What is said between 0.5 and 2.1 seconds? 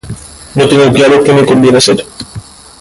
No tengo claro qué me conviene hacer